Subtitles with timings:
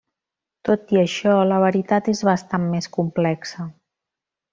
[0.69, 3.67] Tot i això, la veritat és bastant més complexa.